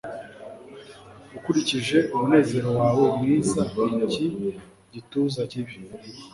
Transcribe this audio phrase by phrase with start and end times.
[1.37, 3.61] ukurikije umunezero wawe mwiza
[4.07, 4.25] iki
[4.93, 5.75] gituza kibi